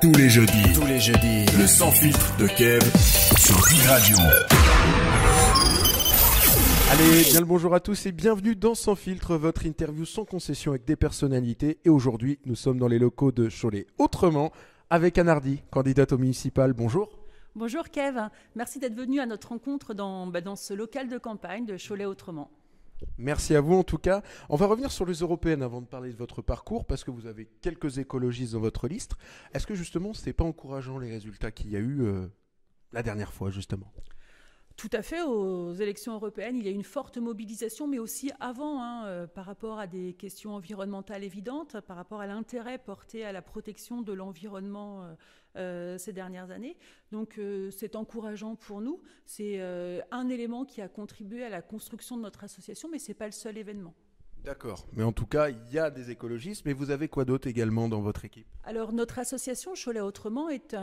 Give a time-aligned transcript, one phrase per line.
[0.00, 0.72] Tous les jeudis.
[0.74, 1.44] Tous les jeudis.
[1.58, 2.80] Le sans filtre de Kev
[3.36, 4.16] sur Big Radio.
[6.92, 10.70] Allez, bien le bonjour à tous et bienvenue dans Sans filtre, votre interview sans concession
[10.70, 11.80] avec des personnalités.
[11.84, 13.88] Et aujourd'hui, nous sommes dans les locaux de Cholet.
[13.98, 14.52] Autrement,
[14.88, 16.74] avec Anardi, candidate au municipal.
[16.74, 17.18] Bonjour.
[17.56, 21.66] Bonjour Kev, merci d'être venu à notre rencontre dans, bah, dans ce local de campagne
[21.66, 22.50] de Cholet Autrement.
[23.16, 24.22] Merci à vous en tout cas.
[24.48, 27.26] On va revenir sur les européennes avant de parler de votre parcours parce que vous
[27.26, 29.14] avez quelques écologistes dans votre liste.
[29.54, 32.26] Est-ce que justement ce n'est pas encourageant les résultats qu'il y a eu euh,
[32.92, 33.92] la dernière fois justement?
[34.78, 35.22] Tout à fait.
[35.22, 39.44] Aux élections européennes, il y a une forte mobilisation, mais aussi avant, hein, euh, par
[39.44, 44.12] rapport à des questions environnementales évidentes, par rapport à l'intérêt porté à la protection de
[44.12, 45.14] l'environnement euh,
[45.56, 46.76] euh, ces dernières années.
[47.10, 47.40] Donc
[47.72, 49.02] c'est encourageant pour nous.
[49.26, 53.14] C'est un élément qui a contribué à la construction de notre association, mais ce n'est
[53.14, 53.94] pas le seul événement.
[54.44, 54.86] D'accord.
[54.92, 57.88] Mais en tout cas, il y a des écologistes, mais vous avez quoi d'autre également
[57.88, 58.46] dans votre équipe?
[58.62, 60.76] Alors, notre association Cholet Autrement est,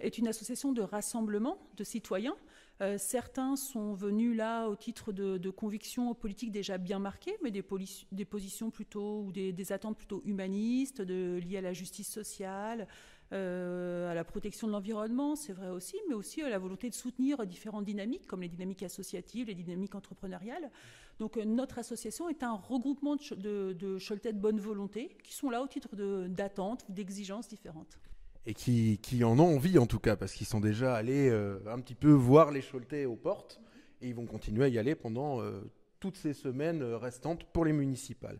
[0.00, 2.36] est, une association de rassemblement de citoyens
[2.82, 7.62] euh, certains sont venus là au titre de, convictions politiques déjà bien marquées, mais des,
[7.62, 12.86] positions plutôt ou des, attentes plutôt humanistes, liées à la justice sociale,
[13.32, 16.94] euh, à la protection de l'environnement, c'est vrai aussi, mais aussi à la volonté de
[16.94, 20.70] soutenir différentes dynamiques, comme les dynamiques associatives, les dynamiques entrepreneuriales.
[21.18, 25.48] Donc euh, notre association est un regroupement de, de, de de bonne volonté qui sont
[25.48, 25.96] là au titre
[26.28, 27.98] d'attentes ou d'exigences différentes
[28.46, 31.80] et qui, en ont envie en tout cas, parce qu'ils sont déjà allés euh, un
[31.80, 33.60] petit peu voir les Choletais aux portes,
[34.00, 35.60] et ils vont continuer à y aller pendant euh,
[35.98, 38.38] toutes ces semaines euh, restantes pour les municipales.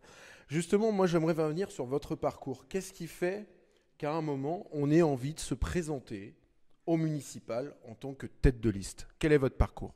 [0.48, 2.68] Justement, moi j'aimerais revenir sur votre parcours.
[2.68, 3.48] Qu'est-ce qui fait
[3.98, 6.36] qu'à un moment, on ait envie de se présenter
[6.86, 9.08] au municipal en tant que tête de liste?
[9.18, 9.94] Quel est votre parcours?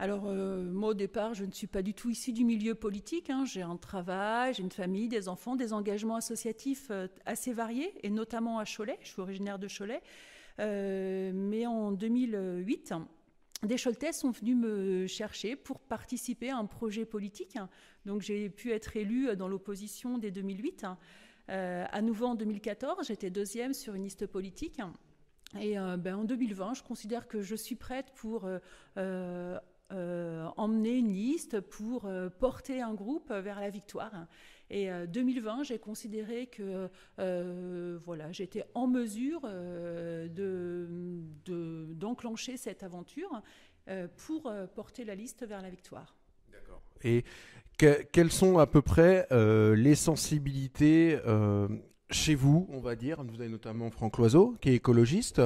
[0.00, 3.28] Alors, euh, moi, au départ, je ne suis pas du tout issue du milieu politique.
[3.28, 3.44] Hein.
[3.44, 8.08] J'ai un travail, j'ai une famille, des enfants, des engagements associatifs euh, assez variés, et
[8.08, 8.98] notamment à Cholet.
[9.02, 10.00] Je suis originaire de Cholet.
[10.58, 12.94] Euh, mais en 2008,
[13.62, 17.58] des Choletais sont venus me chercher pour participer à un projet politique.
[18.06, 20.86] Donc, j'ai pu être élue dans l'opposition dès 2008.
[21.48, 24.80] à nouveau en 2014, j'étais deuxième sur une liste politique.
[25.60, 28.48] Et ben, en 2020, je considère que je suis prête pour
[30.56, 34.26] emmener une liste pour euh, porter un groupe vers la victoire.
[34.70, 36.88] Et 2020, euh, j'ai considéré que
[38.04, 40.86] voilà, j'étais en mesure de,
[41.94, 43.42] d'enclencher cette aventure
[44.16, 46.14] pour porter la liste vers la victoire.
[46.52, 46.82] D'accord.
[47.02, 47.24] Et
[47.76, 51.18] quelles sont à peu près les sensibilités
[52.10, 55.40] chez vous, on va dire Vous avez notamment Franck Loiseau, qui est écologiste.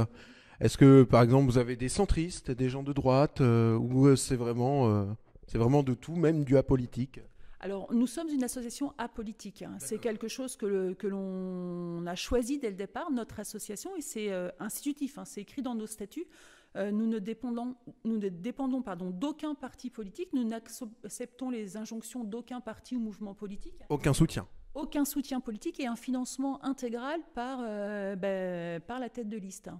[0.60, 4.16] Est-ce que, par exemple, vous avez des centristes, des gens de droite, euh, ou euh,
[4.16, 5.04] c'est vraiment, euh,
[5.46, 7.20] c'est vraiment de tout, même du apolitique?
[7.60, 9.62] Alors, nous sommes une association apolitique.
[9.62, 9.76] Hein.
[9.78, 14.30] C'est quelque chose que, que l'on a choisi dès le départ, notre association, et c'est
[14.60, 15.24] institutif, hein.
[15.24, 16.26] c'est écrit dans nos statuts.
[16.76, 22.60] nous ne dépendons, nous ne dépendons pardon, d'aucun parti politique, nous n'acceptons les injonctions d'aucun
[22.60, 23.80] parti ou mouvement politique.
[23.88, 27.60] Aucun soutien aucun soutien politique et un financement intégral par,
[28.16, 29.70] ben, par la tête de liste.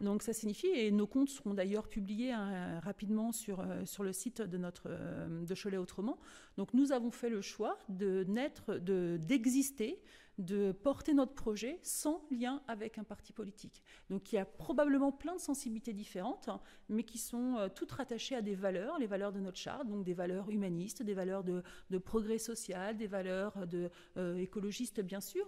[0.00, 4.12] Donc ça signifie, et nos comptes seront d'ailleurs publiés hein, rapidement sur, euh, sur le
[4.12, 6.18] site de, notre, euh, de Cholet Autrement.
[6.56, 10.00] Donc nous avons fait le choix de naître, d'exister
[10.38, 13.82] de porter notre projet sans lien avec un parti politique.
[14.10, 16.50] Donc il y a probablement plein de sensibilités différentes,
[16.88, 20.04] mais qui sont euh, toutes rattachées à des valeurs, les valeurs de notre charte, donc
[20.04, 21.62] des valeurs humanistes, des valeurs de,
[21.98, 25.46] progrès social, des valeurs de, euh, écologistes bien sûr.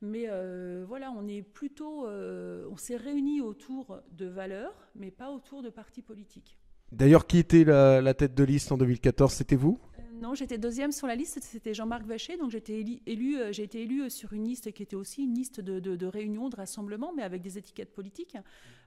[0.00, 5.62] Mais euh, voilà, on est plutôt, on s'est réunis autour de valeurs, mais pas autour
[5.62, 6.56] de partis politiques.
[6.92, 9.78] D'ailleurs, qui était la tête de liste en 2014 C'était vous?
[10.20, 14.10] Non, j'étais deuxième sur la liste, c'était Jean-Marc Vacher, donc élu, euh, j'ai été élu
[14.10, 17.56] sur une liste qui était aussi une liste de, réunions, de rassemblements, mais avec des
[17.56, 18.36] étiquettes politiques.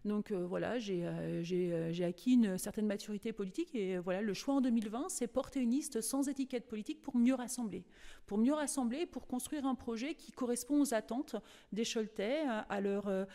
[0.05, 4.61] Donc euh, voilà, euh, j'ai acquis une certaine maturité politique et voilà, le choix en
[4.61, 7.83] 2020, c'est porter une liste sans étiquette politique pour mieux rassembler.
[8.27, 11.35] Pour mieux rassembler, pour construire un projet qui correspond aux attentes
[11.71, 13.27] des Choletais, à leurs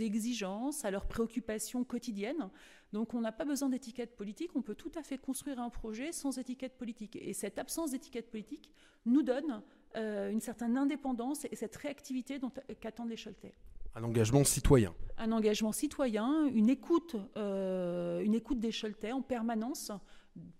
[0.00, 2.50] exigences, à leurs préoccupations quotidiennes.
[2.92, 6.12] Donc on n'a pas besoin d'étiquette politique, on peut tout à fait construire un projet
[6.12, 7.16] sans étiquette politique.
[7.20, 8.70] Et cette absence d'étiquette politique
[9.04, 9.62] nous donne
[9.96, 12.38] euh, une certaine indépendance et cette réactivité
[12.80, 13.54] qu'attendent les Choletais.
[13.94, 14.94] Un engagement citoyen.
[15.16, 19.90] Un engagement citoyen, une écoute, euh, une écoute des Choletais en permanence,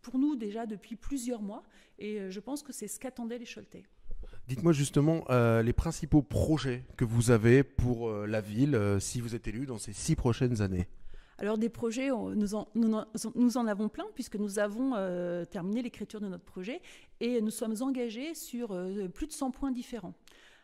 [0.00, 1.62] pour nous déjà depuis plusieurs mois.
[1.98, 3.84] Et euh, je pense que c'est ce qu'attendaient les Choletais.
[4.48, 9.66] Dites-moi justement les principaux projets que vous avez pour la ville si vous êtes élu
[9.66, 10.88] dans ces six prochaines années.
[11.38, 16.44] Alors des projets, nous en, avons plein puisque nous avons euh, terminé l'écriture de notre
[16.44, 16.80] projet
[17.20, 20.14] et nous sommes engagés sur euh, plus de 100 points différents.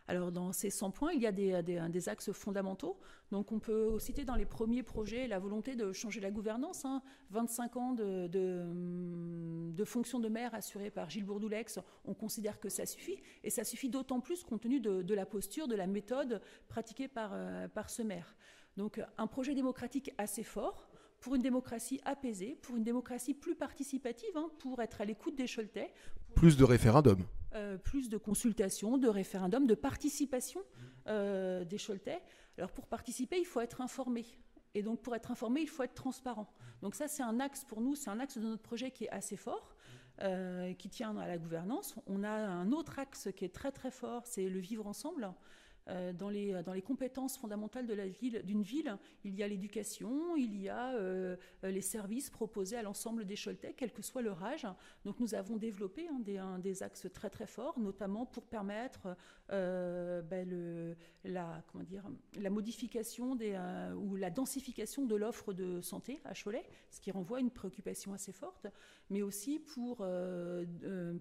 [0.09, 2.99] Alors dans ces 100 points, il y a des, axes fondamentaux.
[3.31, 6.85] Donc on peut citer dans les premiers projets la volonté de changer la gouvernance.
[7.31, 7.81] 25 hein.
[7.81, 13.19] ans de, de, fonction de maire assurée par Gilles Bourdoulex, on considère que ça suffit.
[13.45, 17.31] Et ça suffit d'autant plus compte tenu de, la posture, de la méthode pratiquée par,
[17.35, 18.35] euh, par ce maire.
[18.77, 20.89] Donc un projet démocratique assez fort
[21.21, 25.47] pour une démocratie apaisée, pour une démocratie plus participative, hein, pour être à l'écoute des
[25.47, 25.93] Choletais.
[26.35, 27.25] Plus de référendums.
[27.55, 30.61] Euh, plus de consultations, de référendums, de participation
[31.07, 32.21] euh, des Choletais.
[32.59, 34.27] Alors pour participer, il faut être informé.
[34.75, 36.53] Et donc pour être informé, il faut être transparent.
[36.81, 39.11] Donc ça, c'est un axe pour nous, c'est un axe de notre projet qui est
[39.11, 39.77] assez fort.
[40.21, 41.97] Euh, qui tient à la gouvernance.
[42.07, 45.33] On a un autre axe qui est très très fort, c'est le vivre ensemble.
[45.89, 50.69] Euh, dans, les, dans les compétences fondamentales d'une ville, il y a l'éducation, il y
[50.69, 54.67] a euh, les services proposés à l'ensemble des Choletais, quel que soit leur âge.
[55.05, 59.17] Donc nous avons développé hein, des, des, axes très très forts, notamment pour permettre
[59.53, 61.63] euh, ben, la,
[62.51, 63.59] modification des,
[63.97, 68.13] ou la densification de l'offre de santé à Cholet, ce qui renvoie à une préoccupation
[68.13, 68.67] assez forte,
[69.11, 70.07] mais aussi pour,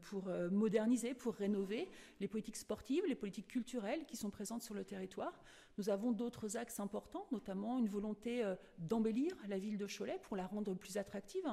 [0.03, 1.89] pour moderniser, pour rénover
[2.19, 5.43] les politiques sportives, les politiques culturelles qui sont présentes sur le territoire.
[5.77, 10.35] Nous avons d'autres axes importants, notamment une volonté euh, d'embellir la ville de Cholet pour
[10.35, 11.45] la rendre plus attractive.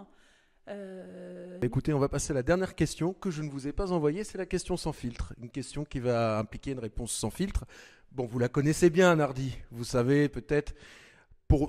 [0.69, 3.93] Euh, Écoutez, on va passer à la dernière question que je ne vous ai pas
[3.93, 5.35] envoyée, c'est la question sans filtre.
[5.43, 7.65] Une question qui va impliquer une réponse sans filtre.
[8.13, 9.57] Bon, vous la connaissez bien, Nardi.
[9.71, 10.75] Vous savez peut-être,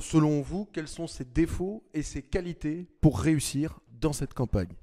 [0.02, 4.74] selon vous, quels sont ses défauts et ses qualités pour réussir dans cette campagne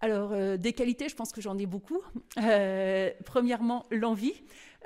[0.00, 2.02] alors, euh, des qualités, je pense que j'en ai beaucoup.
[2.42, 4.34] Euh, premièrement, l'envie.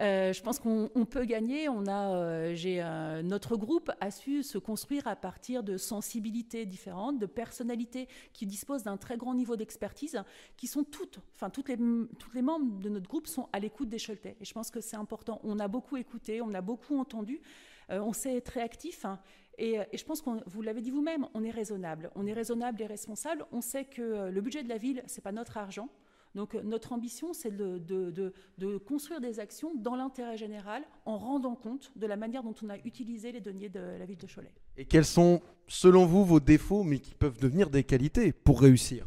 [0.01, 1.69] Euh, je pense qu'on peut gagner.
[1.69, 8.09] On a, notre groupe a su se construire à partir de sensibilités différentes, de personnalités
[8.33, 10.23] qui disposent d'un très grand niveau d'expertise,
[10.57, 14.37] qui sont toutes, enfin toutes les membres de notre groupe sont à l'écoute des Choletais.
[14.41, 15.41] Et je pense que c'est important.
[15.45, 17.43] On a beaucoup écouté, on a beaucoup entendu.
[17.91, 19.05] on sait être réactif.
[19.05, 19.19] Hein,
[19.61, 22.11] euh, et, je pense que vous l'avez dit vous-même, on est raisonnable.
[22.15, 23.45] On est raisonnable et responsable.
[23.53, 25.89] On sait que euh, le budget de la ville, ce n'est pas notre argent.
[26.35, 31.57] Donc euh, notre ambition, c'est de, de, construire des actions dans l'intérêt général en rendant
[31.57, 34.53] compte de la manière dont on a utilisé les deniers de la ville de Cholet.
[34.77, 39.07] Et quels sont, selon vous, vos défauts, mais qui peuvent devenir des qualités pour réussir?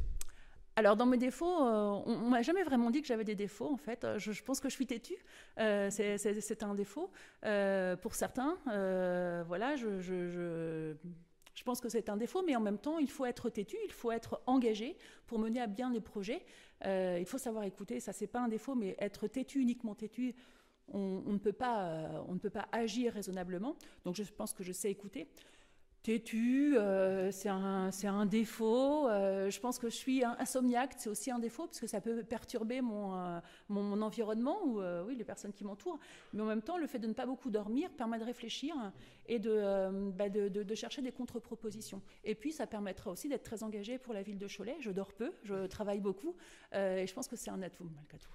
[0.75, 3.72] Alors dans mes défauts, euh, on, ne m'a jamais vraiment dit que j'avais des défauts
[3.72, 4.08] en fait.
[4.18, 5.18] Je, pense que je suis têtue,
[5.60, 7.12] euh, c'est un défaut
[7.46, 8.58] euh, pour certains.
[9.46, 10.96] voilà, je,
[11.64, 14.12] pense que c'est un défaut, mais en même temps, il faut être têtu, il faut
[14.12, 14.98] être engagé
[15.28, 16.44] pour mener à bien les projets.
[16.84, 20.36] il faut savoir écouter, ça c'est pas un défaut, mais être têtu uniquement têtu.
[20.90, 23.78] On, on, ne peut pas, on ne peut pas agir raisonnablement.
[24.04, 25.30] Donc je pense que je sais écouter
[26.04, 29.08] têtu, euh, c'est un, un, défaut.
[29.08, 32.24] Euh, je pense que je suis insomniaque, c'est aussi un défaut parce que ça peut
[32.24, 33.40] perturber mon, euh,
[33.70, 36.00] environnement ou oui, les personnes qui m'entourent.
[36.34, 38.76] Mais en même temps, le fait de ne pas beaucoup dormir permet de réfléchir
[39.28, 42.02] et de, bah, de, chercher des contre-propositions.
[42.26, 44.76] Et puis, ça permettra aussi d'être très engagé pour la ville de Cholet.
[44.82, 46.36] Je dors peu, je travaille beaucoup
[46.74, 48.32] et je pense que c'est un atout malgré tout.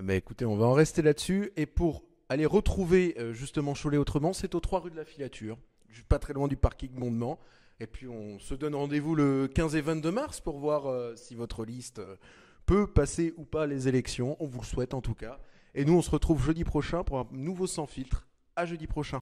[0.00, 1.52] Ben, écoutez, on va en rester là-dessus.
[1.56, 5.58] Et pour aller retrouver justement Cholet autrement, c'est aux 3 rues de la Filature
[6.08, 7.38] pas très loin du parking Mondement.
[7.80, 11.34] Et puis on se donne rendez-vous le 15 et 22 mars pour voir euh, si
[11.34, 12.16] votre liste euh,
[12.66, 14.36] peut passer ou pas les élections.
[14.40, 15.38] On vous le souhaite en tout cas.
[15.74, 18.26] Et nous, on se retrouve jeudi prochain pour un nouveau sans filtre.
[18.56, 19.18] À jeudi prochain.